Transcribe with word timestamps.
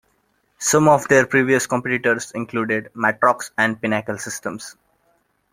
Some 0.57 0.87
of 0.87 1.07
their 1.09 1.27
previous 1.27 1.67
competitors 1.67 2.31
included 2.31 2.91
Matrox 2.95 3.51
and 3.55 3.79
Pinnacle 3.79 4.17
Systems. 4.17 4.75